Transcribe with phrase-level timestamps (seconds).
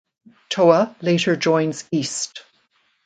[0.49, 2.41] Toa later joins east.